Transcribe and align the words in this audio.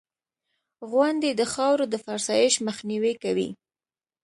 •غونډۍ 0.91 1.31
د 1.35 1.41
خاورو 1.53 1.85
د 1.89 1.95
فرسایش 2.05 2.53
مخنیوی 2.67 3.13
کوي. 3.23 3.49